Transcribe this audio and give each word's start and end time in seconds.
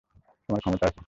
তোমার 0.49 0.61
ক্ষমতা 0.61 0.85
আছে। 0.85 0.99